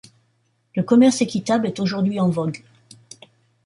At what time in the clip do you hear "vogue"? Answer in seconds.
2.27-2.63